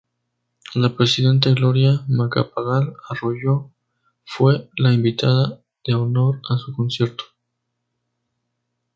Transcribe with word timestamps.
La 0.73 0.95
presidente 0.95 1.53
Gloria 1.53 2.03
Macapagal 2.07 2.95
Arroyo, 3.07 3.69
fue 4.25 4.67
la 4.75 4.91
invitada 4.91 5.61
de 5.85 5.93
honor 5.93 6.41
a 6.49 6.57
su 6.57 6.73
concierto. 6.75 7.23